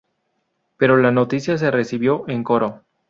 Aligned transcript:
Pero 0.77 0.97
la 0.97 1.11
noticia 1.11 1.59
se 1.59 1.69
recibió 1.69 2.23
en 2.27 2.43
Coro. 2.43 2.81